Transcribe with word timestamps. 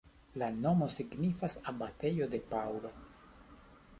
La 0.41 0.45
nomo 0.63 0.85
signifas 0.93 1.59
abatejo 1.73 2.29
de 2.33 2.39
Paŭlo. 2.53 2.93